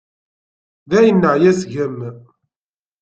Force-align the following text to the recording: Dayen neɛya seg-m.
Dayen 0.89 1.17
neɛya 1.21 1.51
seg-m. 1.59 1.97